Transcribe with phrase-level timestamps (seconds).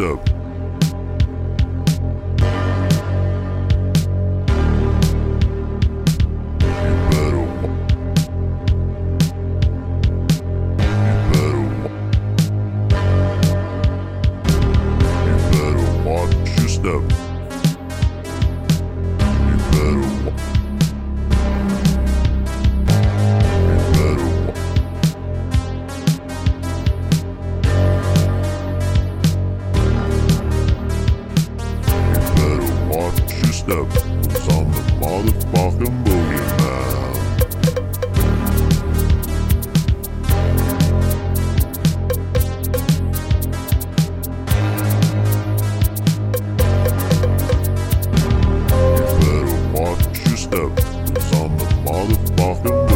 [0.00, 0.39] step.
[33.70, 34.02] Your step.
[34.30, 37.10] The motherfucking boogeyman.
[48.96, 50.70] You better watch your step.
[51.14, 52.89] Cause I'm the motherfucking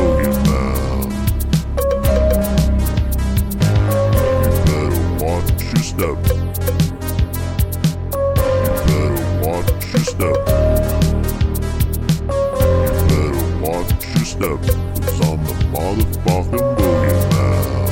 [14.45, 14.61] step.
[14.61, 17.89] Cause I'm the motherfucking boogeyman.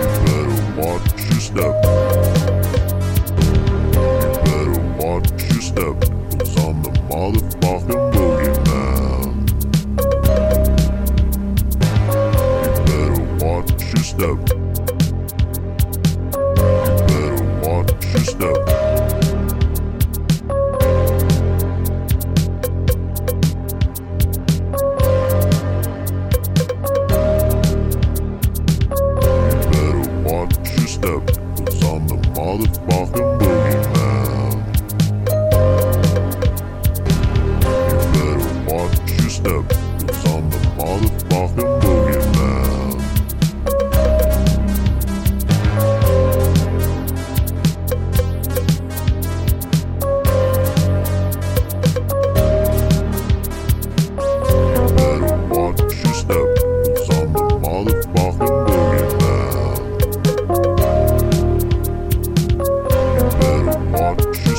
[0.00, 1.74] You better watch your step.
[3.92, 5.96] You better watch your step.
[6.38, 9.32] Cause I'm the motherfucking boogeyman.
[12.62, 14.40] You better watch your step.
[18.28, 18.75] You
[32.56, 33.15] The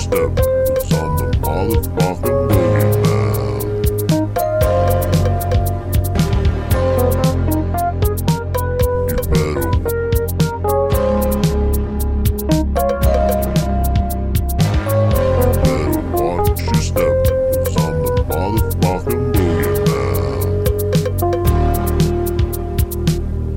[0.07, 0.35] step.
[0.35, 2.56] Cause I'm the motherfucking